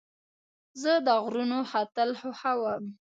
[0.81, 2.83] زه د غرونو ختل خوښوم.